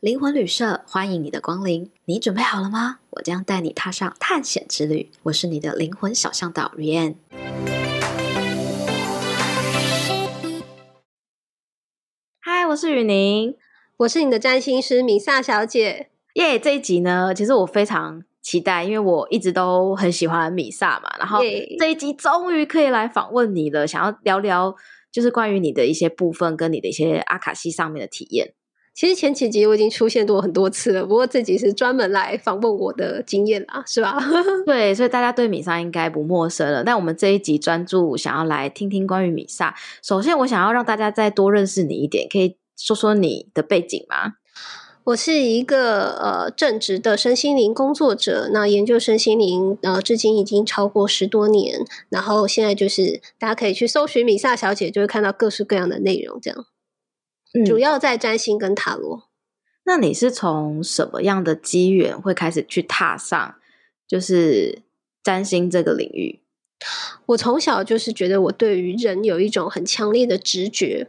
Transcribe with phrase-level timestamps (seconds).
[0.00, 3.00] 灵魂旅社欢迎你的光临，你准备好了吗？
[3.10, 5.10] 我将带你踏上探险之旅。
[5.24, 7.16] 我是你的灵魂小向导 Rianne。
[12.40, 13.54] 嗨，我是雨宁，
[13.98, 16.08] 我是你的占星师米萨小姐。
[16.32, 21.14] 耶，yeah, 这一集呢，其实我非常期待，因为我一直都很喜欢米萨嘛。
[21.18, 21.42] 然后
[21.78, 24.74] 这一集终于可以来访问你了，想要聊聊。
[25.12, 28.54] 就是关于你的一些部分，跟你的一些阿卡西上面的体验。
[29.00, 34.18] 其实前几集我已经出现过很多次了，不过这集是专门来访问我的经验啦，是吧？
[34.66, 36.84] 对，所以大家对米莎应该不陌生了。
[36.84, 39.74] 但我们这一集专注想要来听听关于米莎。
[40.02, 44.34] 首先，我想要让大家再多认识你一点，可以说说你的背景吗？
[45.04, 51.78] 我是一个呃正直的身心灵工作者，那研究身心灵呃至今已经超过十多年，
[52.10, 56.66] 然后现在就是大家可以去搜寻米萨小姐，就会看到各式各样的内容，这样。
[57.52, 59.28] 嗯，主要在占星跟塔罗。
[59.84, 63.56] 那你是从什么样的机缘会开始去踏上
[64.06, 64.82] 就是
[65.22, 66.40] 占星这个领域？
[67.30, 71.08] 我从小就是觉得我对于人有一种很强烈的直觉。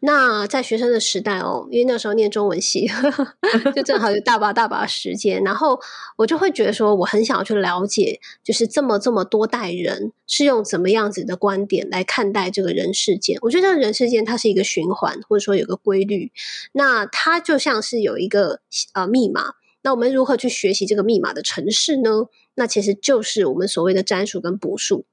[0.00, 2.90] 那在学生的时代哦，因为那时候念中文系，
[3.74, 5.78] 就正好有大把大把时间，然后
[6.16, 13.38] 我就会觉得说，我很想要去了解，就是这么这么多代人是用怎么样子的观点来看待这个人世间。
[13.42, 16.32] 我觉得这个人世间它是一个循环，或者说有个规律。
[16.72, 18.60] 那它就像是有一个
[18.94, 19.54] 呃密码。
[19.82, 22.26] 那我们如何去学习这个密码的程式呢？
[22.56, 25.06] 那其实就是我们所谓的占数跟卜数。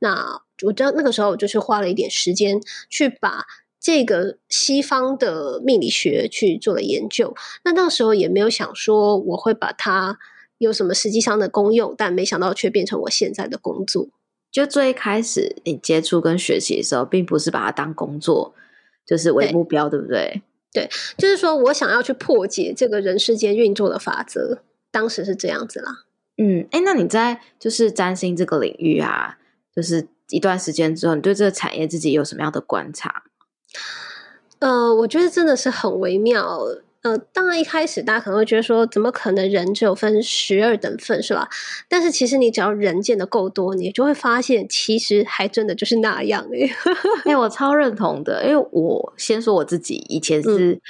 [0.00, 3.44] 那我知道那个时候我就是花了一点时间去把
[3.78, 7.34] 这个西方的命理学去做了研究。
[7.64, 10.18] 那那个时候也没有想说我会把它
[10.58, 14.08] 有什么实际上的功用，但没想到却变成我现在的工作。
[14.50, 18.54] 就最开始你接触跟学习的时候，并不是把它当工作，
[19.06, 20.42] 就是为目标，对，对不对？
[20.72, 26.04] 对，就是说我想要去破解这个人世间运作的法则，当时是这样子啦。
[26.38, 29.38] 嗯，哎，那你在就是占星这个领域啊？
[29.76, 33.24] 就是一段时间之后，你对这个产业自己有什么样的观察？
[34.58, 36.60] 呃，我觉得真的是很微妙。
[37.02, 41.48] 呃，当然一开始大家可能会觉得说，怎么可能人只有分十二等份是吧？
[41.88, 46.68] 但是其实你只要人见的够多，你就会发现，其实还真的就是那样 哎。
[47.26, 50.80] 哎、欸，我超认同的，因为我先说我自己，以前是、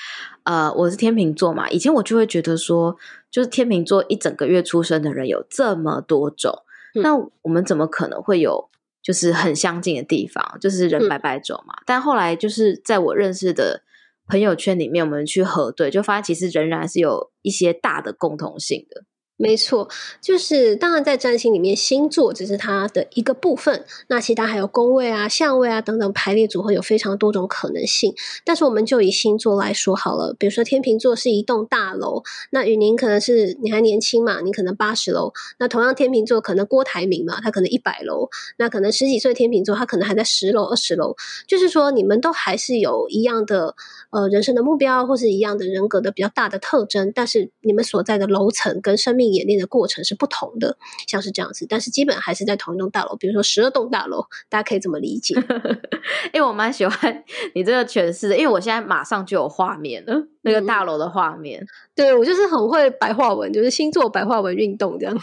[0.44, 2.96] 嗯、呃，我是天秤座嘛，以前我就会觉得说，
[3.30, 6.62] 就是天秤座一整个月出生的人有这么多种，
[6.94, 8.70] 嗯、那我们怎么可能会有？
[9.06, 11.74] 就是很相近的地方，就是人百百种嘛。
[11.74, 13.84] 嗯、但后来就是在我认识的
[14.26, 19.04] 朋友圈里面，我们去核对，就发现其实仍然是有一些大的共同性的。
[19.38, 19.86] 没错，
[20.22, 28.14] 就是当然在占星里面，星座只是它的一个部分，那其他还有宫位啊、相位啊等等排列组合有非常多种可能性。
[28.46, 41.14] 但是我们就以星座来说好了，比如说天秤座是一栋大楼，那雨宁可能是你还年轻嘛，你可能八十楼，那同样天秤座可能郭台铭嘛，他可能一百楼，那可能十几岁天秤座他可能还在十楼、二十楼，
[41.46, 43.74] 就是说你们都还是有一样的
[44.12, 49.25] 呃人生的目标，或是一样的人格的比较大的特征，但是你们所在的楼层跟生命。
[49.32, 50.76] 演练的过程是不同的，
[51.06, 53.16] 像是这样子，但是基本还是在同一栋大楼。
[53.16, 55.34] 比如说十二栋大楼，大家可以这么理解。
[56.34, 61.66] 因为我蛮喜欢你这个诠释的，因为我现在马上就有画面了，嗯、那个大楼的画面。
[61.94, 65.18] 对，我就是很会白话文，就是星座白话文运动这样。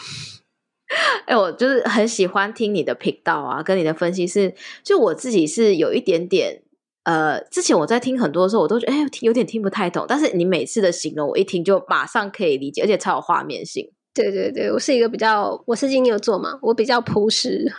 [1.25, 4.53] 哎，我就是很喜欢听你的频道啊，跟你的分析是，
[4.83, 6.62] 就我自己是有一点点。
[7.03, 10.05] 呃，之前我在听很多的时候，我都觉得哎，有点听不太懂。
[10.07, 13.91] 但是你每次的形容，我一听就马上可以理解，而且超有画面性。
[14.13, 17.69] 对对对，我是一个比较，我是金牛座嘛，我比较朴实。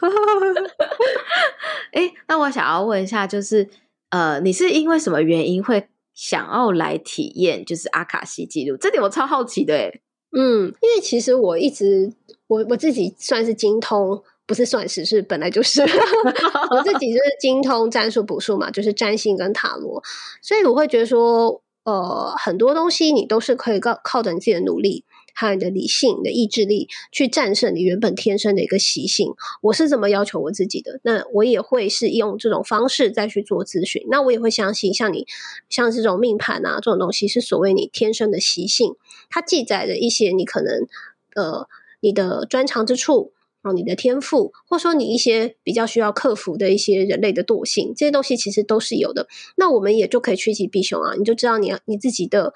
[1.92, 3.68] 哎，那我想要问一下，就是
[4.10, 8.76] 呃，你是因为什么原因会想要来体验就是阿卡西记录？
[8.76, 9.74] 这点我超好奇的。
[9.74, 10.00] 哎，
[10.36, 12.12] 嗯，因为其实我一直
[12.48, 14.22] 我我自己算是精通。
[14.46, 15.80] 不是算是，是本来就是
[16.70, 20.02] 我自己就是精通占术卜数嘛，就是占星跟塔罗，
[20.42, 25.04] 所以我会觉得说，呃，很多东西你都是可以靠靠着你自己的努力，
[25.34, 29.34] 还有你的理性、你的意志力去战胜你原本天生的一个习性。
[29.62, 34.06] 我是这么要求我自己的，那我也会是用这种方式再去做咨询。
[34.10, 35.26] 那我也会相信，像你
[35.70, 38.94] 像这种命盘啊这种东西，是所谓你天生的习性，
[39.30, 40.86] 它记载着一些你可能
[41.34, 41.68] 呃
[42.00, 43.32] 你的专长之处。
[43.64, 49.26] 哦，你的天赋，或者说你一些比较需要克服的一些人类的惰性，这些东西其实都是有的。
[49.56, 52.52] 那我们也就可以趋吉避凶啊，你就知道你你自己的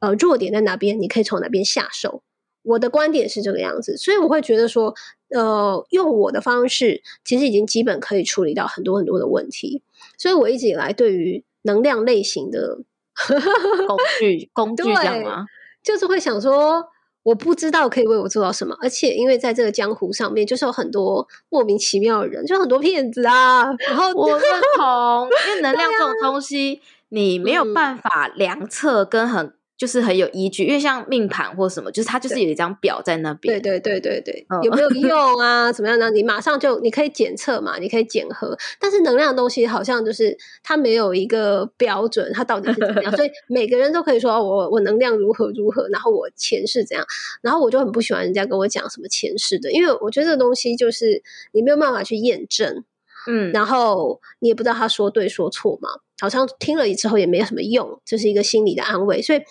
[0.00, 2.22] 呃弱点在哪边，你可以从哪边下手。
[2.62, 4.94] 我的观点是这个样子，所以我会觉得说，
[5.30, 9.82] 呃，用我的方式，其实已经基本可以处理到很多很多的问题。
[10.18, 12.78] 所以我一直以来对于能量类型的
[13.88, 15.46] 工具工具这样吗？
[15.82, 16.86] 就是会想说，
[17.24, 23.64] 我不知道可以为我做到什么，而且因为在这个江湖上面，就是有很多莫名其妙的人，就很多骗子啊。
[23.88, 29.52] 然后我认同，因为能量这种东西，啊、你没有办法量测跟很。
[29.76, 33.60] 就是很有依据，因为像命盘或什么，就是它就是有一张表在那边。
[33.60, 35.72] 对对对对对，嗯、有没有用啊？
[35.72, 36.10] 怎么样呢？
[36.10, 38.56] 你马上就你可以检测嘛，你可以检核。
[38.78, 43.14] 但是能量的东西好像就是它没有一个标准，它到底是怎么样？
[43.16, 47.04] 所以每个人都可以说我我能量如何如何，然后我前世怎样，
[47.42, 51.22] 然后我就很不喜欢人家跟我讲什么前世的，因为我觉得这个东西就是
[51.52, 52.84] 你没有办法去验证，
[53.26, 55.88] 嗯，然后你也不知道他说对说错嘛。
[56.20, 59.20] 好像听了之后也没有什么用，就是一个心理的安慰。
[59.20, 59.42] 所以，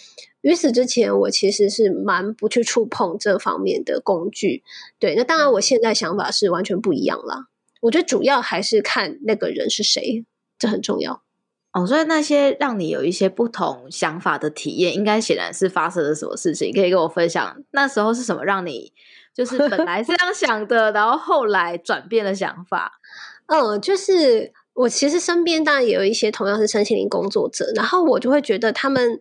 [0.42, 4.64] 于此之前，我其实是蛮不去触碰这方面的工具。
[4.98, 7.48] 对，那当然，我现在想法是完全不一样了。
[7.82, 10.26] 我觉得主要还是看那个人是谁，
[10.58, 11.22] 这很重要。
[11.74, 16.74] 哦，所以那些让你有一些不同想法的体验，应该显然是发生了什么事情？
[16.74, 18.94] 可以跟我分享，那时候是什么让你
[19.34, 23.02] 就是本来是这样想的，然后后来转变了想法？
[23.48, 24.52] 嗯，就是。
[24.76, 29.20] 我其实身边当然也有一些同样是身心灵工作者，然后我就会觉得他们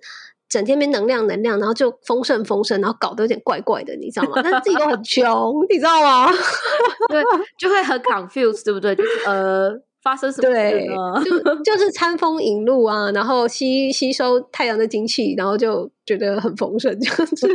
[0.49, 4.41] 整天没能量能量，然后就丰盛丰盛，然后搞得有点怪怪的，你知道吗？
[4.43, 6.33] 但是自己都很 穷，你知道吗？
[7.11, 7.23] 对，
[7.59, 8.97] 就会很 confused，对不对？
[8.97, 11.23] 就是呃，发生什么事呢？
[11.23, 17.47] 就 就是餐风饮露啊，然后吸吸收太阳的精气，然后就觉得很丰盛，这样子，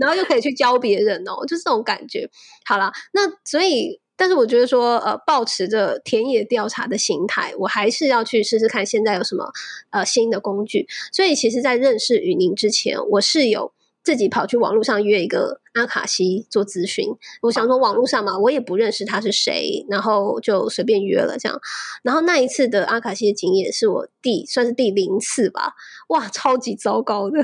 [0.00, 2.26] 然后就可以去教别人哦，就是这种感觉。
[2.64, 4.00] 好了，那所以。
[4.18, 9.52] 但是我觉得说，呃，抱持着田野调查的心态，我还是要去试试看现在有什么
[9.90, 10.88] 呃新的工具。
[11.12, 13.72] 所以，其实，在认识雨宁之前，我是有
[14.02, 17.06] 自己跑去网络上约一个阿卡西做咨询。
[17.42, 21.60] 我想说，网络上嘛，我也不认识他是谁，然后就随便约了这样。
[22.02, 25.74] 然后那一次的阿卡西的经验是我第算是第零次吧，
[26.08, 27.38] 哇，超级糟糕的。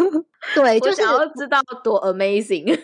[0.54, 2.78] 对，就是我想要知道多 amazing。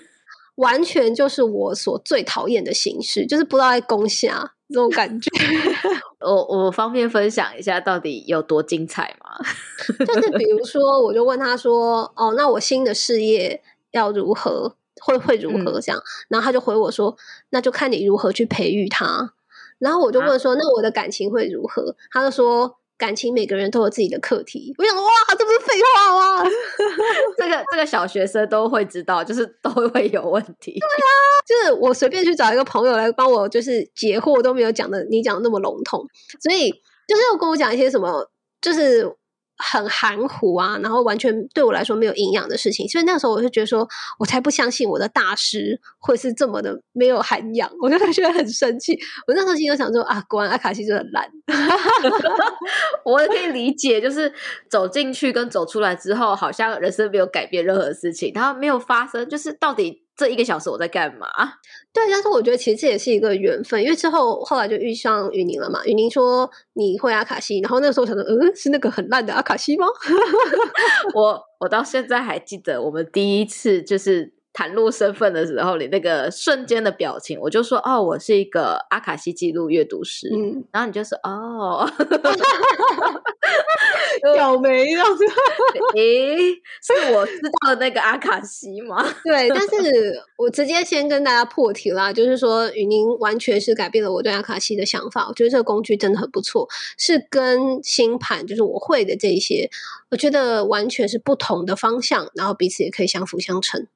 [0.56, 5.30] 完全就是我所最讨厌的形式，就是不知道在攻下这种感觉。
[6.20, 9.36] 我我方便分享一下到底有多精彩吗？
[10.06, 17.16] 就是比如说，我就问他说：“哦，那我新的事业要如何，会会如何这样？”嗯、然后他就回我说
[17.50, 19.34] ：“那就看你如何去培育他。”
[19.78, 22.76] 然后我就问说：“啊、那我的感情会如何？”他就说。
[22.96, 26.50] 感情每个人都有自己的课题，我想说哇，这不是废话吗？
[27.36, 30.72] 这个这个小学生都会知道，就是 都会有问题。
[30.72, 31.08] 对啊，
[31.46, 36.06] 就是我随便去找一个朋友来帮我，就是解惑都没有讲的，你讲的那么笼统，
[36.40, 36.70] 所以
[37.06, 38.30] 就是要跟我讲一些什么，
[38.60, 39.16] 就是。
[39.72, 43.88] 很含糊啊，然后完全对我来说没有营养的事情，所以那时候我就觉得说，
[44.18, 48.92] 我才不相信我的大师会是这么的没有涵养，我就觉得很生气。
[49.26, 51.26] 我那时候心里就想说啊，果然阿卡西就很烂。
[53.04, 54.32] 我可以理解，就是
[54.68, 60.03] 走进去跟走出来之后，好像人生没有改变任何事情，然后没有发生，就是到底。
[60.16, 61.26] 这一个小时我在干嘛？
[61.92, 65.84] 对，但是我觉得其实这也是一个缘分，因为之后后来就遇上雨宁了嘛。
[65.84, 69.86] 雨宁说你会阿卡西，然后那个时候我想说，嗯，是那个很烂的阿卡西吗？
[71.14, 74.34] 我我到现在还记得我们第一次就是。
[74.54, 81.84] 袒露身份的时候，你那个瞬间的表情，我就说哦，我是一个阿卡西记录阅读师，嗯，然后你就说哦，
[84.34, 85.24] 挑眉这样子，
[85.96, 89.04] 诶，是我知道的那个阿卡西吗？
[89.24, 89.68] 对，但是
[90.38, 99.68] 我直接先跟大家破题啦，就是说雨宁完全是改变了我对阿卡西的想法，我觉得这个工具真的很不错，是跟星盘就是我会的这一些，
[100.10, 103.88] 我觉得完全是不同的方向，然后彼此也可以相辅相成。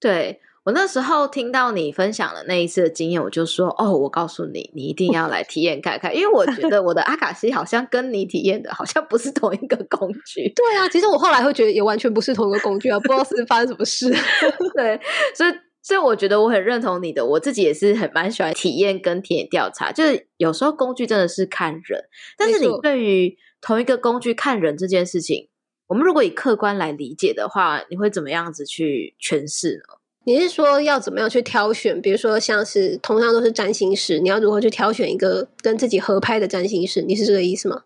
[0.00, 10.48] 对，我那时候听到你分享了那一次的经验，我就说：“哦，我告诉你，你一定要来体验看看，因为我觉得我的阿卡西好像跟你体验的好像不是同一个工具。
[10.54, 14.08] ”对啊，其实我后来会觉得也完全不是同一个工具啊，不知道是发生什么事。
[14.76, 15.00] 对，
[15.34, 15.52] 所以
[15.82, 22.04] 所以我觉得我很认同你的，我自己也是很蛮喜欢体验跟田野调查，就是有时候工具真的是看人，
[22.36, 25.48] 但是你对于同一个工具看人这件事情。
[25.88, 29.94] 我们如果以客观来理解的话，你会怎么样子去诠释呢？
[30.24, 31.98] 你是说要怎么样去挑选？
[32.02, 37.00] 比如说，像是同样都是占星师，你要如何去挑选一个跟自己合拍的占星师？
[37.00, 37.84] 你是这个意思吗？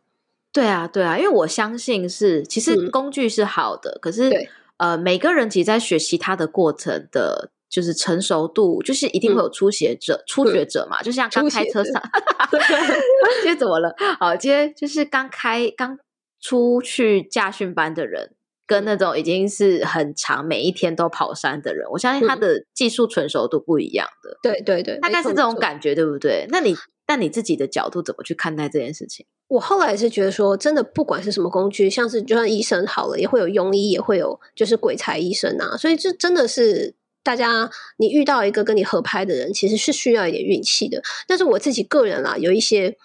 [0.53, 12.03] 对啊，对啊，因为我相信是，其实工具是好的，嗯、可是呃，每个人其实在学习他的过程的，就是成熟度，就是一定会有初学者、嗯、初学者嘛，就像刚开车上
[12.51, 13.95] 今天怎么了？
[14.19, 15.97] 好，今天就是刚开刚。
[16.43, 18.35] 出去驾训班的人，
[18.67, 24.37] 跟那种已经是很长，每一天都跑山的人，我相信他的技术纯熟度不一样的。
[24.43, 26.47] 对对对，大概是这种感觉，对不对？
[26.51, 29.25] 那你，那你自己的角度怎么去看待这件事情？
[29.47, 35.77] 我后来是觉得说，真的不管是什么工具，像是就算医生好了，也会有庸医，也会有就是鬼才医生啊。
[35.77, 41.03] 所以这真的是大家，你遇到一个跟你合拍的人，其实是需要一点运气的。
[41.29, 42.97] 但是我自己个人啊，有一些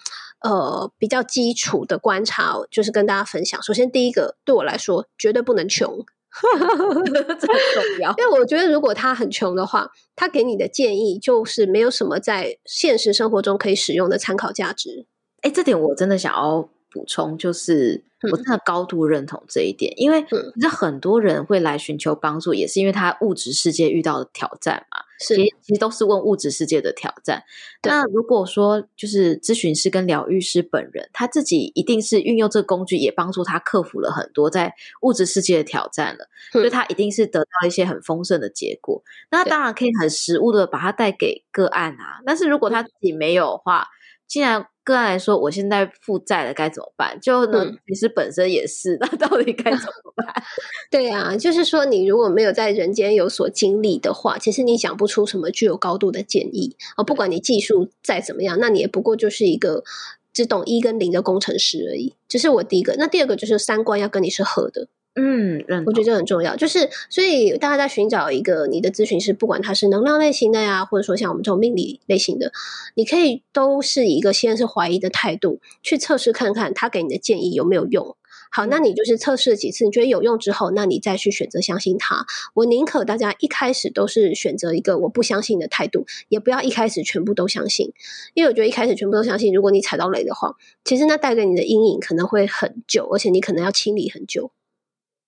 [0.48, 3.62] 呃比较基础的观察，就是跟大家分享。
[3.62, 6.06] 首先，第一个对我来说，绝对不能穷，
[6.42, 8.14] 这很重要。
[8.18, 15.06] 因为我觉得，如果他很穷的话，他给你的建议就是没有什么在现实生活中可以使用的参考价值。
[15.42, 25.04] 哎，这点我真的想要补充，就是我真的高度认同这一点，嗯、因为其实很多人会来寻求帮助，也是因为他物质世界遇到的挑战嘛。
[25.20, 27.44] 是，其实其实都是问物质世界的挑战。
[27.84, 39.04] 那如果说就是咨询师跟疗愈师本人，他自己一定是运用这个工具，也帮助他克服了很多在物质世界的挑战了，所以他一定是得到一些很丰盛的结果。
[39.30, 42.20] 那当然可以很实物的把它带给个案啊。
[42.26, 43.88] 但是如果他自己没有的话，
[44.28, 47.18] 既然个案来说，我现在负债了该怎么办？
[47.22, 50.44] 就呢，其实本身也是，那到底该怎么办？
[50.92, 57.04] 对啊，就是说，你如果没有在人间有所经历的话，其实你想不出什么具有高度的建议啊。
[57.04, 59.84] 不管你技术再怎么样，那你也不过就是一个
[60.32, 62.14] 只懂一跟零的工程师而已。
[62.28, 62.96] 这是我第一个。
[62.98, 64.88] 那第二个就是三观要跟你是合的。
[65.20, 72.52] 嗯，我觉得这很重要，就是所以大家在寻找一个你的咨询师，不管他是能量类型的呀，或者说像我们这种命理类型的，
[72.94, 78.16] 你可以都是一个先是怀疑的态度去测试看看他给你的建议有没有用。
[78.52, 82.26] 好，那你就是测试了几次，你觉得有用之后，那你再去选择相信他。
[82.54, 87.92] 我宁可大家一开始都是选择一个我不相信的态度，也不要一开始全部都相信，
[88.36, 90.56] 因为我觉得一开始全部都相信，如果你踩到雷的话，
[90.86, 94.52] 其实那带给你的阴影可能会很久，而且你可能要清理很久。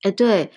[0.01, 0.51] 哎，对，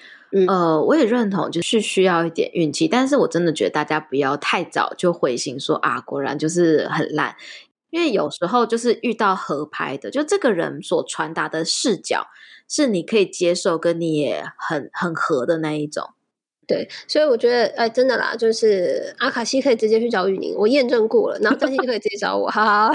[0.49, 7.37] 呃，我也认同，就是需要一点运气，但是我真的觉得大家不要太早就灰心说啊，果然就是很烂，
[7.90, 12.28] 因为有时候就是遇到合拍的，就这个人所传达的视角
[12.68, 16.11] 是你可以接受，跟你也很很合的那一种。
[16.66, 22.95] 对，所以我觉得，哎，真的啦，就是阿卡西可以直接去找宇宁，我验证过了，然后占星就可以直接找我，哈哈。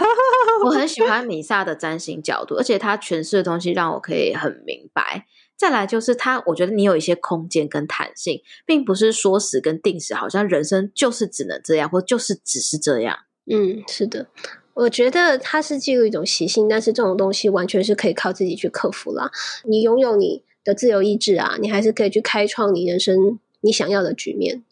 [0.64, 5.26] 我很喜欢米萨的占星角度，而且他诠释的东西让我可以很明白。
[5.58, 13.18] 再来就是他，我觉得你有一些空间跟弹性，并不是说死跟定死，好像人生就是只能这样，或就是只是这样。
[13.52, 14.28] 嗯，是的，
[14.74, 19.32] 我觉得它是记录一种习性，但是这种东西完全是可以靠自己去克服啦。
[19.66, 24.64] 你拥有你的自由意志啊，你还是可以去开创你人生你想要的局面。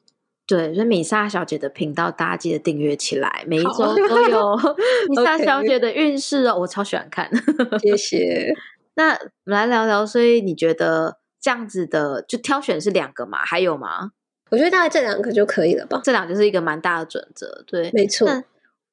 [0.48, 4.56] 对，所以米莎小姐的频道大家记得订阅起来，每一周都有
[5.10, 7.30] 米莎小姐的运势哦我超喜欢看，
[7.82, 8.54] 谢谢。
[8.94, 13.39] 那我们来聊聊，所以你觉得这样子的就挑选是两个嘛？
[13.39, 14.12] 还有吗？
[14.51, 16.00] 我觉得大概这两个就可以了吧。
[16.04, 18.44] 这两个就是一个蛮大的准则，对，没错。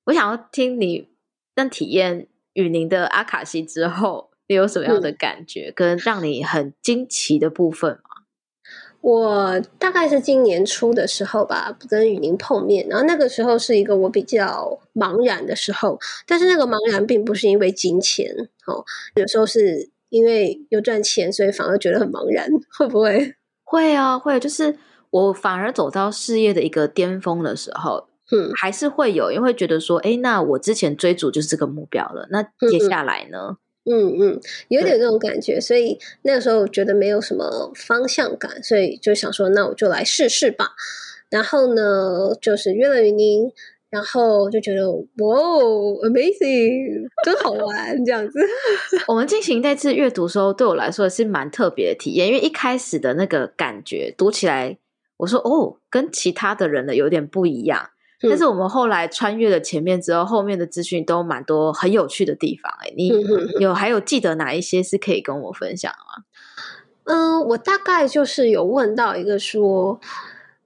[0.07, 1.11] 我想要听你
[1.55, 8.11] 那体验雨宁的阿卡西之后，你有什么样的感觉，嗯、跟让你很惊奇的部分吗？
[9.03, 18.33] 我大概是今年初的时候吧，跟雨宁碰面，然后那个时候是一个我比较茫然的时候，但是那个茫然并不是因为金钱
[18.67, 18.85] 哦，
[19.17, 23.35] 有时候是因为有赚钱，所以反而觉得很茫然， 会不会？
[23.65, 24.79] 会啊，会，就是
[25.11, 33.39] 我反而走到事业的一个巅峰的时候，嗯，还是会有，因为会觉得说，哎，那我之前追逐就是这个目标了，那接下来呢？
[33.51, 40.71] 嗯嗯嗯，有点这种感觉，所以那个时候觉得没有什么方向感，所以就想说，那我就来试试吧。
[41.31, 43.51] 然后呢，就是约了云宁，
[43.91, 45.39] 然后就觉得哇
[46.05, 48.39] ，amazing，真好玩，这样子。
[49.09, 54.79] 我们进行那次阅读的时候，对我来说是蛮特别的体验，因为一开始的那个感觉读起来，
[55.17, 57.89] 我说哦，跟其他的人的有点不一样。
[58.23, 62.73] 但是我们后来穿越了前面之后，后面的资讯都蛮多很有趣的地方。
[62.81, 63.11] 哎，你
[63.59, 66.25] 有还有记得哪一些是可以跟我分享吗？
[67.05, 70.01] 嗯，我大概就是有问到一个说，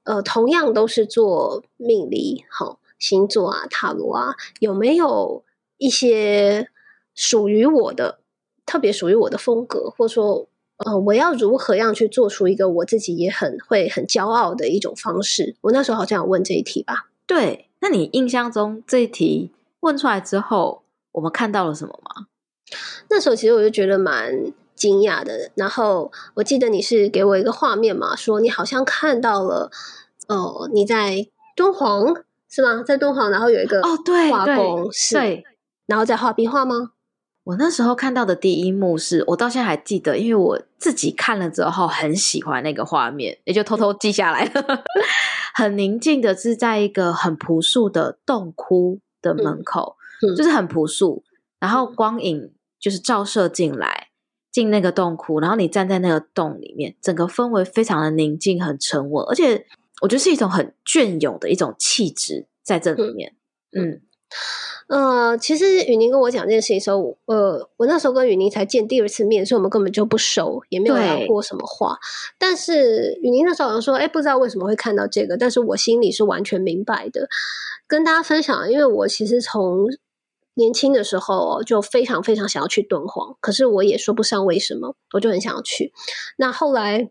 [0.04, 5.42] 呃，同样都是做命理，好星座啊、塔罗啊，有没有
[5.78, 6.68] 一些
[7.14, 8.20] 属于我的
[8.66, 10.46] 特别属于我的风格，或者说，
[10.76, 15.56] 呃，我要如何样去做出一个我自己也很会很骄傲的一种方式？
[15.62, 17.08] 我那时候好像有问这一题吧。
[17.26, 22.26] 对，那你印象中这一题问出来之后，我们看到了什么吗？
[23.10, 25.50] 那时候其实我就觉得蛮惊讶的。
[25.54, 29.70] 然后我记得你是给我一个画面嘛，说你好像看到了
[30.28, 32.82] 哦，你在敦煌是吗？
[32.82, 35.44] 在敦煌，然后有一个哦，对，画工对，
[35.86, 36.92] 然后在画壁画吗？
[37.46, 44.82] 我那时候看到的第一幕是我到现在还记得，因为我自己看了之后很喜欢那个画面，也就偷偷记下来了。
[45.54, 49.96] 很宁静的是在一个很朴素的洞窟的门口，
[50.36, 51.22] 就是很朴素，
[51.60, 54.08] 然后光影就是照射进来，
[54.50, 59.64] 进那个洞窟，然后你站在那个洞里面，整个氛围非常的宁静，很沉稳，而且
[60.02, 63.36] 我觉得是一种很隽永的一种气质在这里面。
[63.70, 63.90] 嗯。
[63.90, 64.02] 嗯
[64.88, 71.98] 呃，其实雨宁跟我讲这件事情的时候，呃，我那时候跟雨宁才见第二次面，所以我们根本就不熟，也没有聊过什么话。
[72.38, 77.28] 但是雨宁那时候好像说，哎，不知道为什么会看到这个，但是我心里是完全明白的。
[77.88, 79.86] 跟大家分享，因为我其实从
[80.54, 85.92] 年轻的时候就非常非常想要去敦煌，可是我也说不上为什么，我就很想要去。
[86.36, 87.10] 那后来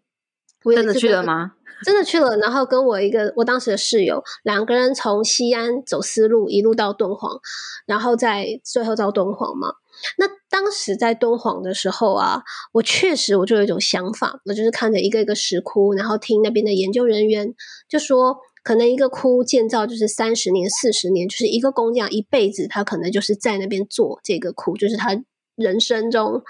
[0.63, 1.53] 我真的去了吗？
[1.83, 7.39] 真的去了，然后跟我一个我当时的室友两个人从西安走丝路一路到敦煌，
[7.85, 9.73] 然后再最后到敦煌嘛。
[10.17, 17.53] 那当时在敦煌的时候啊，我确实我就有一种想法，我就是看着一个一个石窟，然后听那边的研究人员
[17.87, 25.21] 就说，可能一个窟建造就是三十年、四十年，就是一个工匠一辈子，他可能就是在那边做这个窟，就是他
[25.55, 26.41] 人生中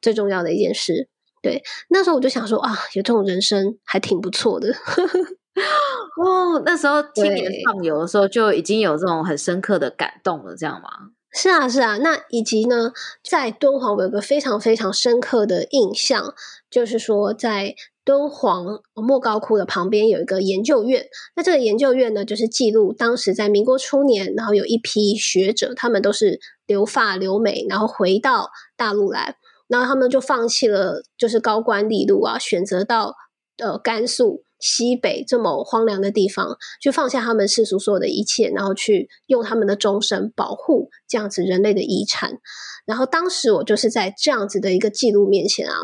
[0.00, 1.08] 最重要的一件事。
[1.46, 4.68] 对，那时候我就想说啊，有这种人生还挺不错的。
[6.18, 10.88] 哦，那时候青年放游的时候就已经有这种很深刻的感动了，这样吗？
[11.32, 11.98] 是啊，是啊。
[11.98, 12.90] 那以及呢，
[13.22, 16.34] 在敦煌我有个非常非常深刻的印象，
[16.68, 21.06] 就是说在敦煌莫高窟的旁边有一个研究院。
[21.36, 29.36] 那这个研究院呢，就是记录当时在民国初年，然后有一批学者，他们都是留法留美，然后回到大陆来。
[29.68, 33.14] 然后他们就放弃了，就是高官利禄啊，选择到
[33.58, 42.38] 呃甘肃西北这么荒凉的地方，去放下他们世俗所有的一切，然后去用他们的终身保护这样子人类的遗产。
[42.86, 45.74] 然后当时我就是在这样子的一个记录面前啊，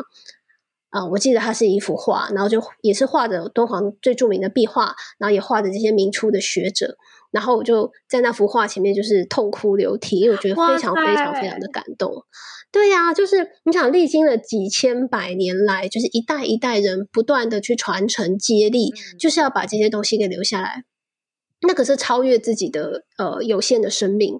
[0.89, 6.97] 啊、我记得它是一幅画，然后就也是画着敦煌最著名的壁画，然后也画着这些明初的学者，
[7.33, 12.23] 然后我就在那幅画前面就是痛哭流涕，因为我觉得非常非常非常的感动。
[12.71, 20.85] 对呀、啊，就是你想历经了几千百年来，就是一代一代人不断的去传承接力，嗯、就是要把这些东西给留下来。
[21.67, 24.39] 那可是超越自己的呃有限的生命，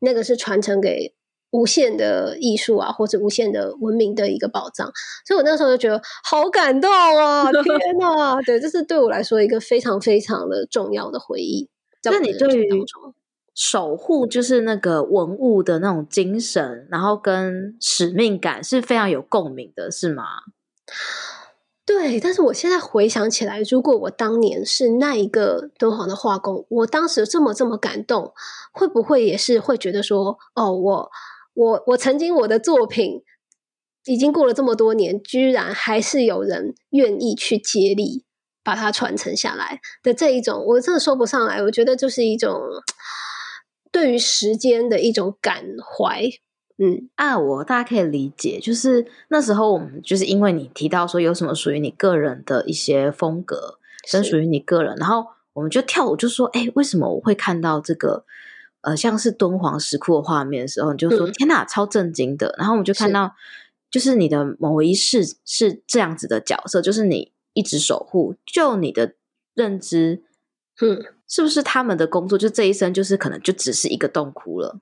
[0.00, 1.14] 那个是传承给
[1.50, 4.90] 无限的艺术啊，或者无限的文明的一个宝藏。
[5.26, 7.50] 所以我那时候就觉得好感动啊！
[7.52, 11.70] 天哪，对，这是对我来说一个非常非常的重要的回忆。
[12.04, 12.84] 那你对于
[13.54, 20.24] 守护就是那个文物的那种精神，然后跟使命感是非常有共鸣的，是吗？
[21.86, 28.32] 对，但是我现在回想起来，如果我当年是那一个敦煌的画工，我当时这么这么感动，
[28.72, 31.10] 会不会也是会觉得说，哦，我
[31.52, 33.22] 我我曾经我的作品
[34.06, 38.24] 已经过了这么多年，居然还是有人愿意去接力
[38.64, 42.60] 把它传承下来的这一种，我真的说不上来，我觉得就是一种。
[43.92, 46.24] 对于时间的一种感怀，
[46.78, 58.24] 嗯啊，我大家可以理解，就是那时候我们就是因为你提到说有什么属于你个人的一些风格，是属于你个人，然后我们就跳舞，就说，哎，为什么我会看到这个
[58.80, 62.52] 呃像是敦煌石窟的画面的时候，你就说、嗯、天哪，超震惊的。
[62.58, 63.32] 然后我们就看到，
[63.92, 69.14] 就是你的某一世是这样子的角色，就是你一直守护，就你的
[69.54, 70.22] 认知，
[70.82, 71.04] 嗯。
[71.26, 74.78] 是不是他们的工作就这一生就是可能就只是一个洞窟了？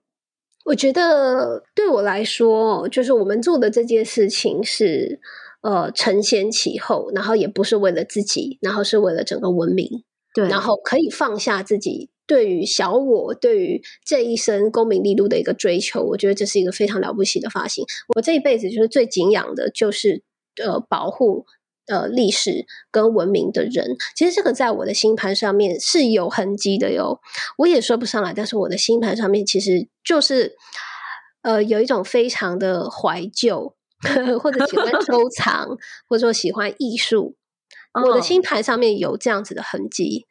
[0.65, 5.21] 我觉得对我来说，就是我们做的这件事情是
[5.63, 10.03] 呃承先启后，然后也不是为了自己，然后是为了整个文明。
[10.35, 17.85] 对，然后可以放下自己对于小我对于这一生功名利禄的一个追求，我觉得这是一个非常了不起的发心。
[18.17, 20.25] 我这一辈子就是最敬仰的，就是
[20.63, 21.47] 呃保护。
[21.93, 27.21] 呃，历史跟文明的人，其实这个在我的星盘上面是有痕迹的哟。
[27.59, 30.57] 我也说不上来，但是我的星盘上面其实就是
[31.43, 33.75] 呃，有一种非常的怀旧，
[34.41, 35.77] 或者喜欢收 藏，
[36.09, 37.37] 或者说喜欢艺术。
[37.93, 40.25] 我的星盘上面有这样子的痕迹。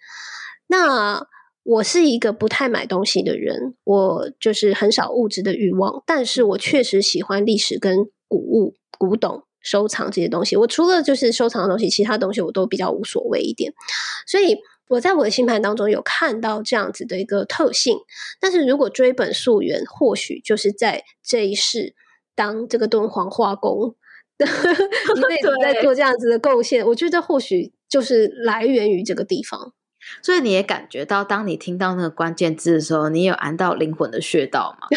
[0.65, 1.27] 那
[1.61, 9.43] 我是一个不太买东西的人，我就是很少物质的欲望，但是我确实喜欢历史跟古物、古董。
[9.61, 13.73] 收藏这些东西，我除了就是收藏的东西，其他东西我都比较无所谓一点。
[14.25, 14.57] 所以
[14.89, 17.97] 我在我的星盘当中有看到这样子的一个特性。
[18.39, 21.95] 但是如果追本溯源，或许就是在这一世
[22.35, 23.95] 当这个敦煌化工，
[24.39, 26.85] 一辈子在做这样子的贡献。
[26.87, 29.73] 我觉得或许就是来源于这个地方。
[30.21, 34.87] 所以你也感觉到，当你听到那个关键字的时候，你有按到灵魂的穴道吗？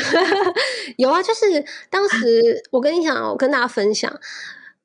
[0.96, 4.18] 有啊，就是当时 我跟你讲，我跟大家分享，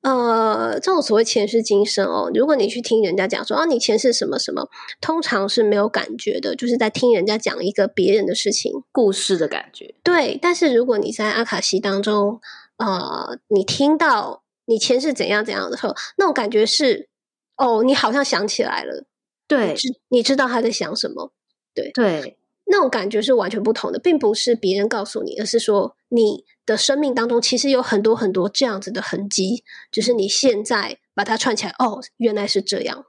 [0.02, 4.70] 呃，这种所谓前世今生哦，如果你去听人家讲说啊，你前世什么什么，
[5.02, 9.96] 通常是没有感觉的，就是在听人家讲一个别人的事情、故事的感觉。
[10.04, 12.40] 对，但是如果你在阿卡西当中。
[12.80, 17.10] 呃，你听到你前世怎样怎样的时候，那种感觉是，
[17.58, 19.04] 哦，你好像想起来了，
[19.50, 21.34] 对，你知，你知道他在想什么，
[21.74, 21.92] 对。
[21.94, 33.06] 对，那种感觉是完全不同的，并不是别人告诉你，而是说你的生命当中其实有很多很多这样子的痕迹，就是你现在把它串起来，哦，原来是这样。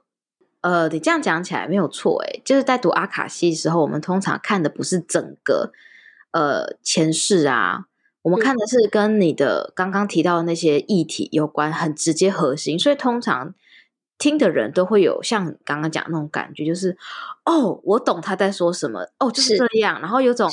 [0.61, 5.71] 呃，你这样讲起来没有错，诶，就是在读阿卡西的时候，我们通常看的不是整个
[6.31, 7.85] 呃前世啊，
[8.23, 13.55] 我们看的是跟你的刚刚提到的那些议题有关，很直接核心，所以通常
[14.21, 16.95] 听的人都会有像刚刚讲那种感觉，就是
[17.43, 20.47] 哦，我懂他在说什么，哦，就是这样，然后有种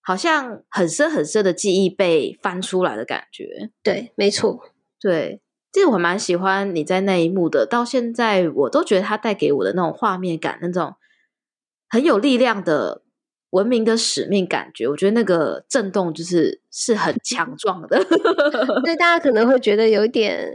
[0.00, 4.58] 好像很深很深的记忆被翻出来的感觉，对，没错，
[5.00, 5.40] 对。
[5.72, 10.96] 这个我蛮喜欢你在那一幕的，到现在我都觉得他带给我的那种画面感，那种
[11.88, 13.02] 很有力量的
[13.50, 18.02] 文明的使命感觉，我觉得那个震动就是是很强壮的，
[18.82, 20.50] 所以大家可能会觉得有点。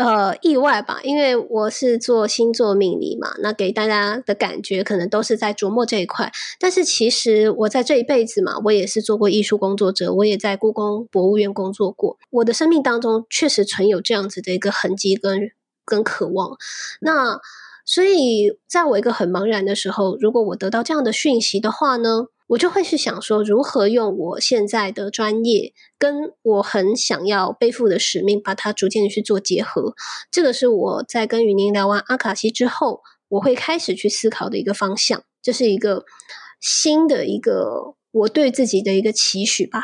[0.00, 6.32] 呃，意外吧，因为我是做星座命理嘛，那给大家的感觉可能都是在琢磨这一块。
[6.58, 12.16] 但是其实我在这一辈子嘛，我也是做过艺术工作者，我也在故宫博物院工作过。
[12.30, 15.50] 我的生命当中确实存有这样子的一个痕迹跟
[15.84, 16.56] 跟渴望。
[17.00, 17.38] 那
[17.84, 29.94] 所以在我一个很茫然的时候，如果我得到这样的讯息的话呢，我就会去想说，如何用我现在的专业，跟我很想要背负的使命，把它逐渐去做结合。
[30.30, 36.04] 这个是我在跟宇宁聊完阿卡西之后，我会开始去思考的一个方向，这是一个
[36.60, 39.80] 新的一个我对自己的一个期许吧。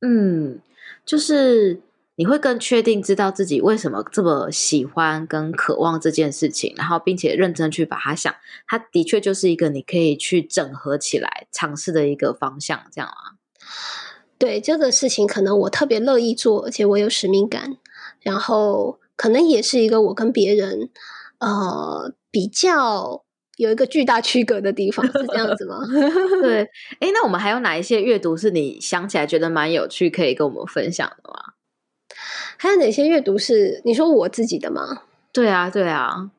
[0.00, 0.60] 嗯，
[1.04, 1.80] 就是。
[2.16, 8.34] 你会更确定知道自己为什么这么喜欢跟渴望这件事情，然后并且认真去把它想，
[8.66, 13.36] 它的确就是一个你可以去整合起来尝试的一个方向，这样啊？
[14.38, 17.76] 对，这个事情可能我特别乐意做，而且我有使命感，
[18.20, 20.90] 然后可能也是一个我跟别人
[21.38, 23.24] 呃比较
[23.56, 25.80] 有一个巨大区隔的地方，是这样子吗？
[26.42, 26.68] 对，
[27.00, 31.55] 诶，那我们还有哪一些阅读是你想起来觉得蛮有趣，可以跟我们分享的吗？
[32.58, 35.02] 还有哪些阅读是你说我自己的吗？
[35.32, 36.30] 对啊，对啊，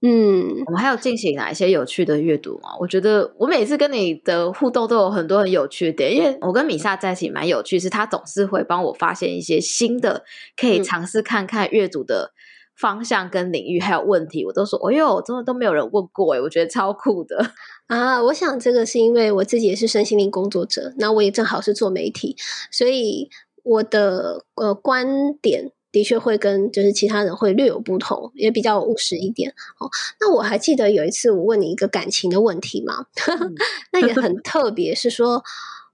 [0.00, 2.70] 嗯，我们还有进行哪一些有趣的阅读吗？
[2.80, 10.24] 我觉得我每次跟你的互动都有很多很有趣的点，因为我跟米萨在一起蛮有趣，是他总是会帮我发现一些新的
[10.56, 12.32] 可以尝试看看阅读的
[12.74, 17.52] 方向跟领域，还有问题，我都说，哎呦，真的都没有人问过诶，我觉得超酷的
[17.88, 18.22] 啊！
[18.22, 22.36] 我想这个是因为我自己也是身心灵工作者，那我也正好是做媒体，
[22.70, 23.28] 所以。
[23.66, 29.50] 我的呃观点的确会跟就是其他人会略有不同，也比较务实一点。
[29.80, 33.54] 哦，那我还记得有一次我问你一个感情的问题嘛， 嗯、
[33.90, 35.42] 那也很特别，是说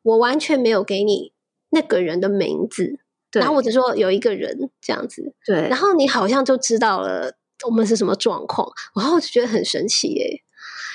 [0.03, 1.33] 我完全没有给你
[1.71, 2.99] 那个人的名字，
[3.33, 7.35] 然后我只说有一个人这样子，对，然后你好像就知道了
[7.67, 10.43] 我们是什么状况，然后我就觉得很神奇耶，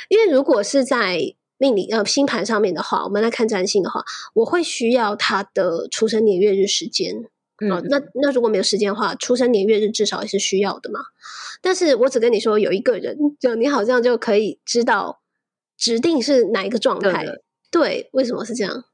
[0.09, 1.33] 因为如果是在。
[1.57, 7.15] 命理呃星盘上面的话，我们来看占星的话，我会需要他的出生年月日时间。
[7.59, 10.99] 嗯、哦，那那如果没有时间的话，出生年月日至少也是需要的嘛。
[11.61, 15.21] 但是我只跟你说有一个人，就你好像就可以知道
[15.75, 17.25] 指定是哪一个状态。
[17.25, 17.41] 对，
[17.71, 18.85] 对，为什么是这样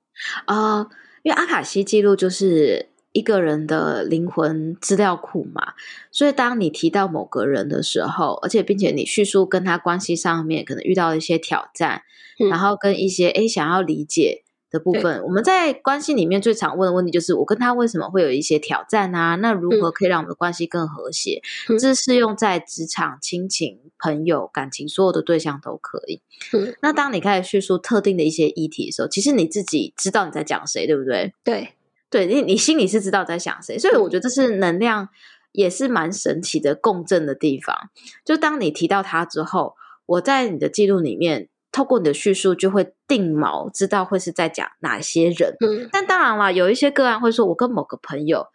[0.45, 0.89] 啊、呃？
[1.23, 2.92] 因为阿卡西记录就是。
[3.13, 5.73] 一个人的灵魂资料库嘛，
[6.11, 12.01] 所以当你提到某个人的时候，而且并且你叙述跟他关系上面可能遇到一些挑战，
[12.39, 19.35] 嗯、然后跟一些诶想要理解的部分，我们在关系里面最常问的问题就是：我跟他为什么会有一些挑战啊？
[19.35, 21.39] 那如何可以让我们的关系更和谐？
[21.69, 26.19] 嗯、这是适用在职场、亲情、朋友、感情，所有的对象都可以。
[26.53, 31.31] 嗯、那当你开始叙述特定的一些议题的时候，其实你自己知道你在讲谁，对不对？
[31.43, 31.69] 对。
[32.13, 35.09] 对你，你心里是知道在想谁，所以我觉得这是能量，
[35.51, 37.75] 也是蛮神奇的共振的地方。
[38.23, 39.73] 就当你提到他之后，
[40.05, 45.57] 我在你的记录里面，透过你的叙述，就会定锚，知道会是在讲哪些人。
[45.59, 48.45] 嗯，但当然了，有一些个案会说，我跟某个朋友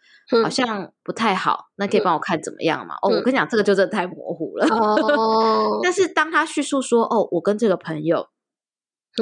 [0.41, 2.95] 好像不太好，那可以帮我看怎么样吗？
[3.01, 4.65] 哦，我跟你讲，这个就真的太模糊了。
[4.73, 8.29] 哦， 但是当他叙述说，哦，我跟这个朋友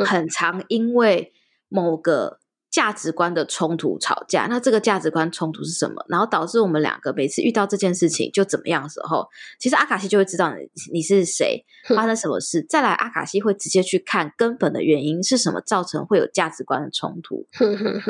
[0.06, 1.34] 很常因为
[1.70, 2.38] 某个。
[2.70, 6.06] 价值观的冲突吵架，那这个价值观冲突是什么？
[6.10, 9.28] 然后导致我们两个每次遇到这件事情就怎么样的时候，
[9.60, 12.62] 其实阿卡西就会知道你你是谁，发生什么事。
[12.68, 17.48] 再来，阿卡西会直接去看根本的原因是什么造成会有价值观的冲突，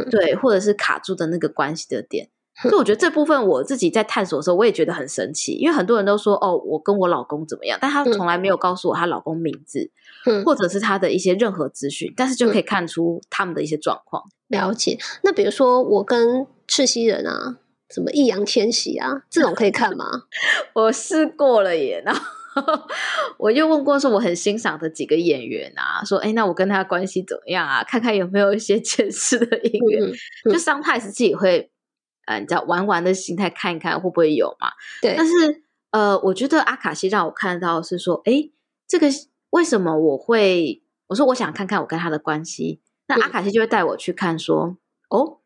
[0.10, 2.30] 对，或者是卡住的那个关系的点。
[2.64, 9.92] 所以我觉得这部分我自己在探索的时候，我也觉得很神奇，因为很多人都说哦，我跟我老公怎么样，但她从来没有告诉我她老公名字，
[10.26, 14.24] 嗯、或者是她的一些任何资讯，但是就可以看出他们的一些状况。
[14.48, 14.98] 了解。
[15.24, 17.58] 那比如说我跟赤西仁啊，
[17.90, 20.06] 什么易烊千玺啊，这种可以看吗？
[20.74, 22.22] 我试过了耶，然后
[23.38, 27.84] 我又问过说我很欣赏的几个演员啊，说哎，那我跟他关系怎么样啊？
[27.84, 30.04] 看看有没有一些前世的姻缘。
[30.04, 30.12] 嗯
[30.46, 31.70] 嗯、就 sometimes 自己会，
[32.28, 34.70] 呃，你知道玩玩的心态看一看会不会有嘛？
[35.02, 35.16] 对。
[35.18, 38.52] 但是呃，我觉得阿卡西让我看到是说，哎，
[38.88, 39.08] 这个
[39.50, 40.84] 为什么我会？
[41.08, 44.78] 我说我想看看我跟他的关系，那阿卡西就会带我去看说，
[45.10, 45.40] 哦。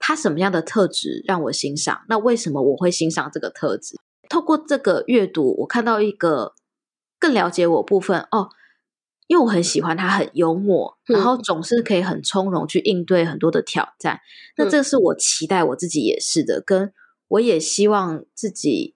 [0.00, 2.04] 他什么样的特质让我欣赏？
[2.08, 3.98] 那为什么我会欣赏这个特质？
[4.28, 6.54] 透过这个阅读，我看到一个
[7.18, 8.50] 更了解我部分哦。
[9.28, 14.16] 因为我很喜欢他，很幽默，然后总是可以很从容去应对很多的挑战。
[14.16, 14.20] 嗯、
[14.56, 16.92] 那这是我期待我自己也是的，跟
[17.28, 18.94] 我也希望自己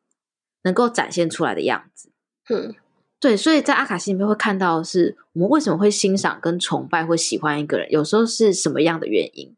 [0.64, 2.10] 能够展现出来的样子。
[2.48, 2.74] 嗯，
[3.20, 9.54] 对，所以在阿卡西里面会看到的是我们为什么会欣赏、跟崇拜或喜欢一个人，有时候是什么样的原因。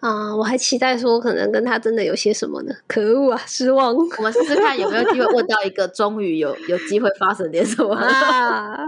[0.00, 2.72] 啊，我还期待说可能跟他真的有些什么呢？
[2.86, 3.92] 可恶啊，失望！
[3.94, 8.78] 我们试试看有没有机会问到一个，终于有有机会发生点什么啊！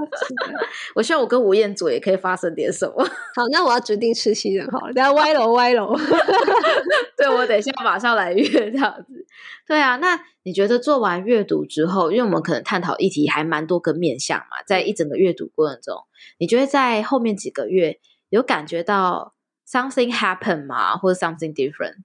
[0.95, 3.05] 我希望我跟吴彦祖也可以发生点什么。
[3.05, 5.97] 好，那我要决定吃西人好了，等下歪楼歪楼。
[7.19, 9.27] 对，我等一下马上来约这样子。
[9.67, 15.97] 对啊，那你觉得做完阅读之后，因为我们可能探讨议题还蛮多个面向嘛，在一整个阅读过程中，
[16.39, 19.35] 你觉得在后面几个月有感觉到
[19.71, 20.97] ？Something happen 嘛？
[20.97, 21.97] 或者 something different？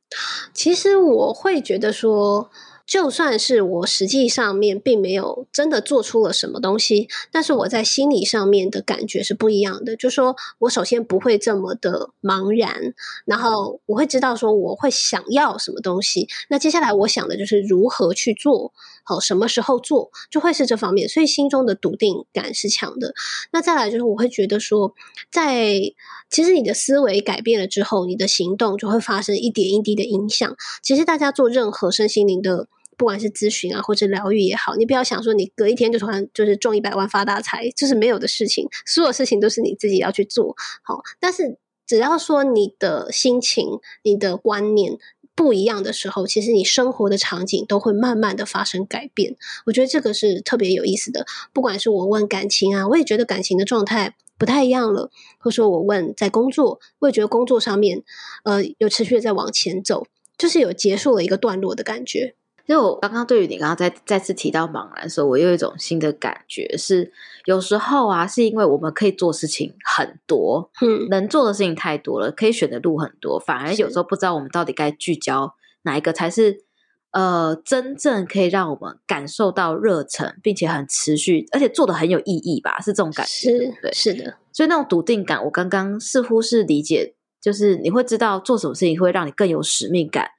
[0.54, 2.52] 其实我会觉得说。
[2.86, 9.96] 就算是我实际上面并没有真的做出了什么东西，但是我在心理上面的感觉是不一样的。
[9.96, 12.94] 就说我首先不会这么的茫然，
[13.26, 16.28] 然后我会知道说我会想要什么东西。
[16.48, 18.72] 那接下来我想的就是如何去做，
[19.04, 21.10] 好，什么时候做，就会是这方面。
[21.10, 23.16] 所以心中的笃定感是强的。
[23.52, 24.94] 那再来就是我会觉得说，
[25.32, 25.82] 在
[26.30, 30.56] 其实你的思维改变了之后，你的行动就会发生一点一滴的影响。
[30.84, 32.68] 其实大家做任何身心灵的。
[32.98, 38.68] 不管是咨询啊，或者疗愈也好，你不要想说你隔一天就突然就是中一百万发大财，这是没有的事情。
[38.86, 41.04] 所有事情都是你自己要去做好。
[41.20, 44.98] 但是只要说你的心情、你的观念
[45.36, 49.36] 不一样的时候，其实你生活的场景都会慢慢的发生改变。
[49.66, 51.26] 我觉得这个是特别有意思的。
[51.54, 58.04] 不管是我问感情啊，我也觉得感情的状态不太一样了；或说我问在工作，我也觉得工作上面
[58.46, 62.36] 呃有持续的在往前走，就是有结束了一个段落的感觉。
[62.68, 67.12] 因为我刚刚对于你刚刚再再次提到茫然的时候，我又有一种新的感觉是，
[67.46, 76.64] 有时候啊，是因为我们可以做事情很多，嗯，能做的事情太多了，可以选的路很多，反而有时候不知道我们到底该聚焦哪一个才是
[77.12, 82.80] 呃真正可以让我们感受到热忱，并且很持续，而且做的很有意义吧？
[82.80, 84.38] 是这种感觉，是，对，是的。
[84.52, 90.32] 所以那种笃定感，我刚刚似乎是理解，就是你会知道做什么事情会让你更有使命感。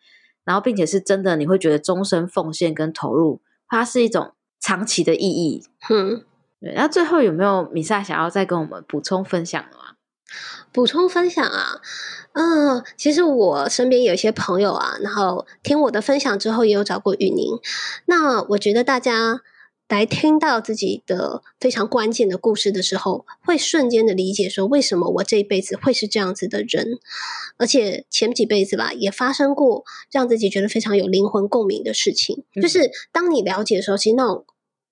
[0.46, 5.62] 然后，并且是真的，你会觉得终身奉献跟投入，它是一种长期的意义。
[5.90, 6.24] 嗯，
[6.58, 6.72] 对。
[6.74, 9.96] 那最后有没有米萨想要再跟我们补充分享的吗？
[10.72, 11.82] 补充分享啊，
[12.32, 17.58] 嗯，其实我身边有一些朋友啊，然后听我的分享之后，也有找过雨宁。
[18.06, 19.42] 那我觉得大家。
[19.88, 26.98] 来听到自己的非常关键的故事的时候，会瞬间的理解说，为什么我这一辈子会是这样子的人，
[27.56, 32.44] 而且前几辈子吧，也发生过让自己觉得非常有灵魂共鸣的事情。
[32.56, 32.62] 嗯。
[32.62, 34.44] 就是当你了解的时候，其实那种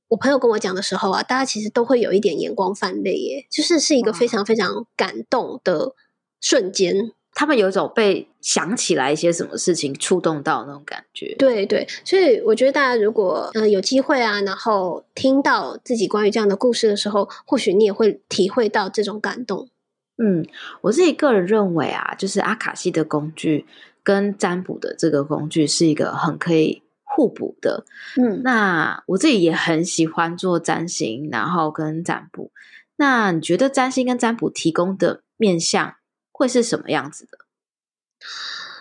[0.08, 5.96] 我朋友跟我讲的时候啊，大家其实都会有一点眼光泛泪耶，就是是一个非常非常感动的
[6.40, 7.12] 瞬间。
[7.34, 19.68] 他们有一种被想起来一些什么事情触动到那种感觉，对对，所以我觉得大家如果呃有机会啊，然后听到自己关于这样的故事的时候，或许你也会体会到这种感动。
[20.16, 20.46] 嗯，
[20.82, 23.66] 我自己个人认为啊，就是阿卡西的工具
[24.04, 27.84] 跟占卜的这个工具是一个很可以互补的。
[28.16, 32.52] 嗯，那我自己也很喜欢做占星，然后跟占卜。
[32.94, 35.96] 那你觉得占星跟占卜提供的面向
[36.34, 37.38] 会是什么样子的？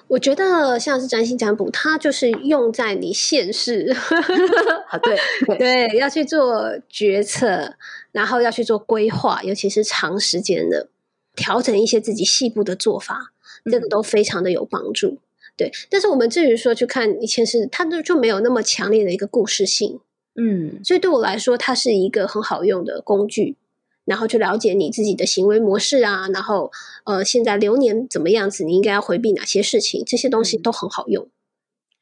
[0.09, 3.85] 我觉得像是占星占卜，它就是用在你现世，
[5.01, 5.17] 对
[5.57, 7.75] 对，对，要去做决策，
[8.11, 10.89] 然后要去做规划，尤其是长时间的
[11.35, 13.31] 调整一些自己细部的做法，
[13.71, 15.07] 这个都非常的有帮助。
[15.07, 15.19] 嗯、
[15.57, 19.99] 对，但是我们至于说去看一件事，它就就没有那么强烈的一个故事性。
[20.35, 23.55] 嗯，所以对我来说，它是一个很好用的工具。
[24.05, 26.71] 然后去了解你自己的行为模式啊，然后
[27.05, 28.63] 呃，现在流年怎么样子？
[28.63, 30.03] 你应该要回避哪些事情？
[30.05, 31.29] 这些东西都很好用。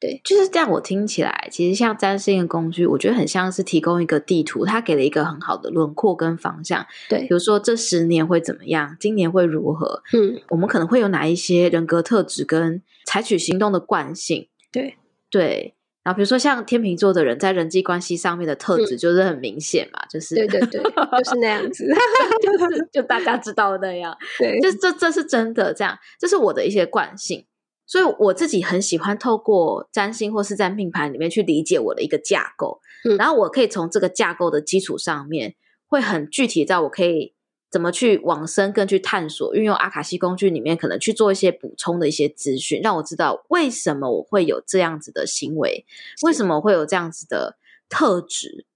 [0.00, 0.68] 对，就是这样。
[0.68, 6.84] 我听起来，其实像占星的工具，我觉得很像是提供一个地图，它给了一个很好的轮廓跟方向。
[7.08, 10.02] 对，比如说这十年会怎么样，今年会如何？
[10.12, 14.48] 嗯，我们可能会有哪一些人格特质跟采取行动的惯性？
[14.72, 14.96] 对，
[15.30, 15.76] 对。
[16.04, 21.86] 然后比如说像天秤座的人，在人际关系上面的特质就是很明显嘛，嗯、就是对对对，就是那样子，
[22.42, 24.16] 就是就大家知道的那样。
[24.38, 27.46] 对，就这这是真的，这样这是我的一些惯性。
[27.84, 37.34] 所以我自己很喜欢透过占星或是在命盘里面去理解我的一个架构，嗯、然后我可以从这个架构的基础上面，会很具体到我可以
[37.72, 45.86] 怎么去往深更去探索，运用阿卡西工具里面可能去做一些补充的一些资讯，让我知道为什么我会有这样子的行为，
[46.22, 47.56] 为什么会有这样子的
[47.88, 48.66] 特质。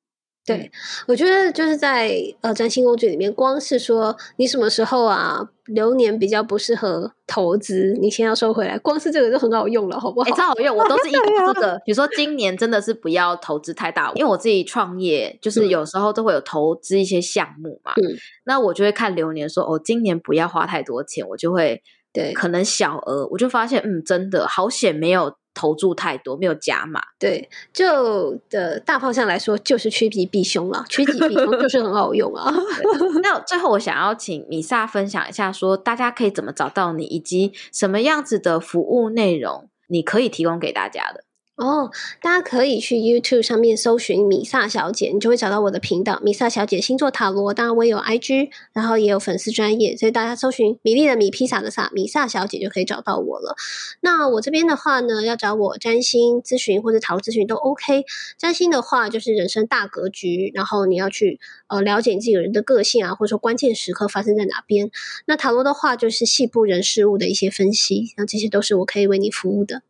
[0.47, 0.71] 对，
[1.09, 10.31] 我觉得就是在呃占星工具里面，光是说你什么时候啊流年比较不适合投资，你先要收回来，光是这个就很好用了，好不好？
[10.37, 21.83] 好用，我都是一 个这个，啊、比如说今年真的是不要投资太大，因为我自己创业，就是有时候都会有投资一些项目嘛，嗯，那我就会看流年说，哦，今年不要花太多钱，我就会
[22.13, 25.35] 对，可能小额，我就发现，嗯，真的好险没有。
[25.57, 27.01] 投注太多，没有加码。
[27.19, 30.85] 对，就的大方向来说，就是趋吉避凶了。
[30.89, 32.53] 趋吉避凶就是很好用啊。
[33.25, 41.25] 那最后，我想要请米萨分享一下说，说大家可以怎么找到你，以及什么样子的服务内容，你可以提供给大家的。
[41.57, 41.91] 哦，
[42.21, 47.55] 大家可以去 YouTube 上面搜寻米萨小姐，你就会找到我的频道“米萨小姐星座塔罗”。
[47.55, 53.57] 当然，我也有 IG，然后也有粉丝专业，所以大家搜寻“米粒的米披萨的萨米萨小姐”就可以找到我了。
[54.03, 58.05] 那我这边的话呢，要找我占星咨询或者塔罗咨询都 OK。
[58.37, 64.91] 占星的话，就是人生大格局，然后你要去呃了解你自己人的个性啊，或者说关键时刻发生在哪边。
[65.25, 69.81] 那塔罗的话，就是细部人事物的一些分析，那这些都是我可以为你服务的。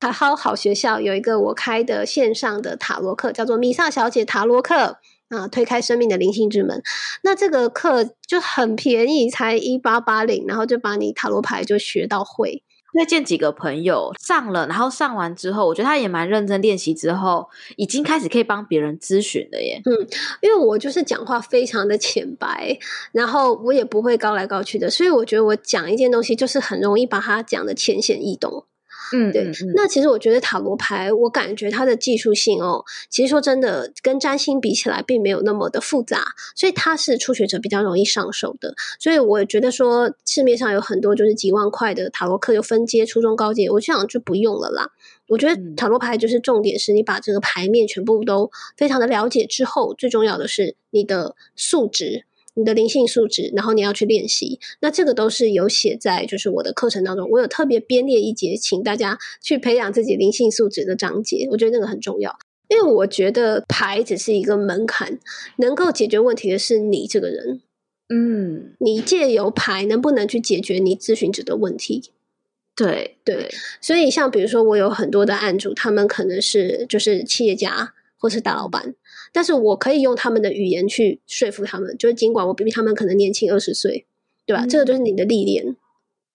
[0.00, 6.82] 好好好学校有一个我开的线上的塔罗课，叫做米萨小姐塔罗课啊，推开生命的灵性之门。
[7.22, 12.62] 那这个课就很便宜，才一八八零，然后就把你塔罗牌就学到会。
[12.92, 19.82] 推荐几个朋友上了，然后上完之后，我觉得他也蛮认真练习，之后已经开始可以帮别人咨询了耶。
[19.84, 19.92] 嗯，
[20.40, 22.78] 因为我就是讲话非常的浅白，
[23.12, 28.64] 然后我也不会高来高去的，所以我觉得我讲一件东西就是很容易把它讲的浅显易懂。
[29.12, 29.50] 嗯，对。
[29.74, 38.74] 那其实我觉得塔罗牌，我感觉它的技术性哦，其实说真的，跟占星比起来，并没有那么的复杂，所以它是初学者比较容易上手的。
[38.98, 44.90] 所以我觉得说，市面上有很多就是几万块的塔罗课，有分阶、初中、高阶，我想就不用了啦。
[45.28, 52.24] 我觉得塔罗牌就是重点是你把这个牌面全部都非常的了解之后，最重要的是你的素质。
[52.58, 62.34] 你的灵性素质，然后你要去练习，那这个都是有写在就是我的课程当中，我有特别编列一节，请大家去培养自己灵性素质的章节，我觉得那个很重要，
[62.68, 65.18] 因为我觉得牌只是一个门槛，
[65.58, 67.60] 能够解决问题的是你这个人，
[68.08, 72.10] 嗯，你借由牌能不能去解决你咨询者的问题？
[72.74, 73.50] 对对，
[73.82, 78.94] 所以像比如说我有很多的案主，他们可能是就是企业家或是大老板。
[79.36, 84.06] 但是我可以用他们的语言去说服他们，就是尽管我比他们可能年轻二十岁，
[84.46, 84.64] 对吧？
[84.64, 85.76] 嗯、这个就是你的历练，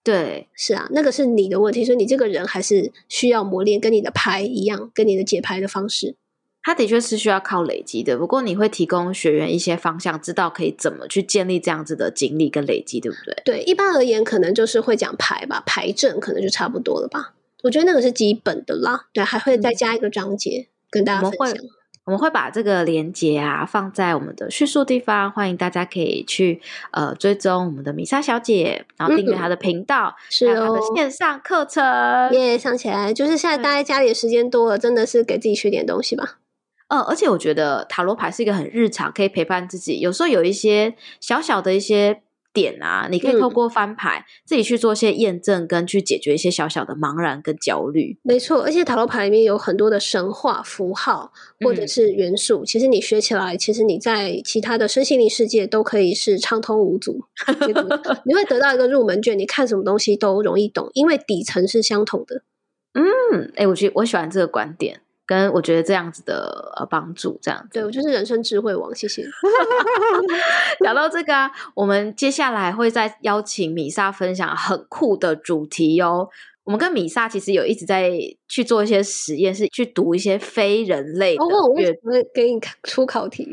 [0.03, 6.15] 对，是啊，那个是你的问题，所以你这个人还是需要磨练，跟你的牌一样，跟你的解牌的方式，
[6.61, 8.19] 他的确是需要靠累积的。
[8.19, 13.41] 不过你会提供学员一些方向，知道可以怎么去建立这样子的经历跟累积，对不对？
[13.43, 17.33] 对，一般而言，可能就是会讲牌吧，牌阵可能就差不多了吧。
[17.63, 21.57] 我觉得那个是基本的啦，对，还会再加一个章节、嗯、跟大家分享。
[22.05, 26.59] 我们会把这个连接啊放在我们的叙述地方，欢迎大家可以去
[26.91, 31.83] 呃追踪我们的米莎小姐，然后订阅她的频道，是、嗯、哦，线上课程
[32.31, 36.39] 耶上起来就是现在待在家里的时间多了，真的是给自己学点东西吧。
[36.87, 42.21] 呃，而且我觉得塔罗牌是一个很日常，可以陪伴自己，有时候有一些小小的一些。
[42.53, 48.17] 点啊，你可以透过翻牌、嗯、自己去做一些验证，跟去解决一些小小的茫然跟焦虑。
[48.23, 57.21] 没错，而且塔罗牌里面有很多的神话符号或者是元素，嗯、其实你学起来，其实你在其他的身心灵世界都可以是畅通无阻。
[58.25, 62.43] 你会得到一个入门卷，你看什么东西都容易懂，因为底层是相同的。
[62.93, 65.01] 嗯，哎、欸，我觉得我喜欢这个观点。
[65.31, 69.23] 跟我觉得这样子的呃帮助，这样子对，我就是人生智慧王，谢谢。
[70.83, 76.29] 聊到这个啊，我们接下来会再邀请米莎分享很酷的主题哟。
[76.65, 78.11] 我们跟米莎其实有一直在
[78.49, 81.43] 去做一些实验，是去读一些非人类的。
[81.45, 81.97] 哦，我会
[82.33, 83.47] 给你出考题，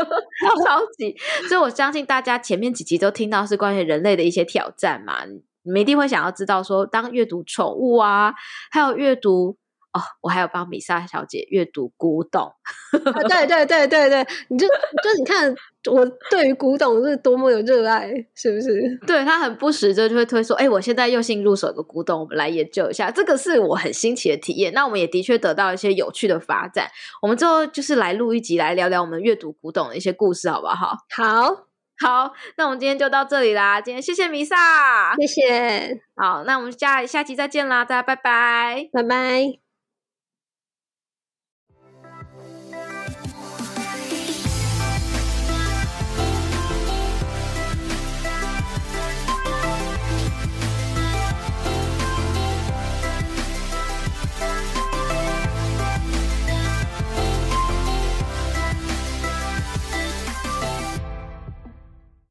[0.64, 1.14] 超级。
[1.46, 5.26] 所以我相信大家前面几集都听到是关于人类的一些挑战嘛，
[5.62, 8.32] 你们一定会想要知道说，当阅读宠物啊，
[8.70, 9.58] 还有阅读。
[9.92, 12.42] 哦，我还有帮米莎小姐阅读古董。
[12.42, 15.54] 啊，对对对对对，你就就你看
[15.90, 18.98] 我对于古董是多么有热爱，是不是？
[19.06, 23.10] 对，他很不时就就会推说，哎，我现在又新入手个古董，我们来研究一下。
[23.10, 24.72] 这个是我很新奇的体验。
[24.74, 26.88] 那我们也的确得到一些有趣的发展。
[27.22, 30.96] 我们之后就是来录一集，来聊聊我们阅读古董的一些故事，好不好？
[31.16, 31.64] 好。
[32.00, 33.80] 好，那我们今天就到这里啦。
[33.80, 36.00] 今天谢谢米萨，谢谢。
[36.14, 39.67] 好，那我们下下期再见啦，大家拜拜，拜拜。